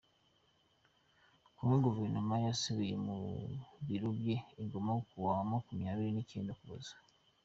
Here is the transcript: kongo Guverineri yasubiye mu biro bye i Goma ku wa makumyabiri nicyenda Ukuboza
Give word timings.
kongo 1.57 1.85
Guverineri 1.95 2.45
yasubiye 2.47 2.95
mu 3.05 3.15
biro 3.87 4.09
bye 4.19 4.35
i 4.63 4.65
Goma 4.69 4.93
ku 5.09 5.15
wa 5.25 5.35
makumyabiri 5.49 6.09
nicyenda 6.13 6.51
Ukuboza 6.53 6.93